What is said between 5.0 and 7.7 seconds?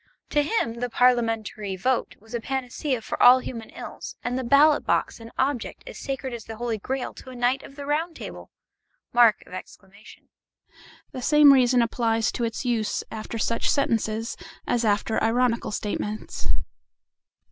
an object as sacred as the Holy Grail to a knight